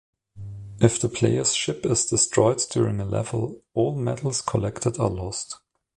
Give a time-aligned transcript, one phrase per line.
[0.79, 5.59] If the player's ship is destroyed during a level, all medals collected are lost.